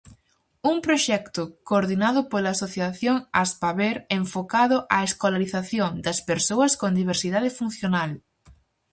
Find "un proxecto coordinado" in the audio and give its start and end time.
0.71-2.19